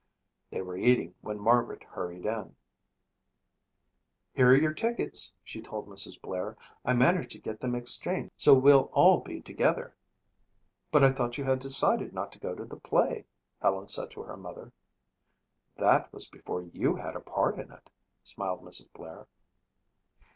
[0.49, 2.55] They were eating when Margaret hurried in.
[4.33, 6.19] "Here are your tickets," she told Mrs.
[6.19, 6.57] Blair.
[6.83, 9.93] "I managed to get them exchanged so we'll all be together."
[10.91, 13.25] "But I thought you had decided not to go to the play?"
[13.61, 14.73] Helen said to her mother.
[15.75, 17.91] "That was before you had a part in it,"
[18.23, 18.91] smiled Mrs.
[18.93, 19.27] Blair.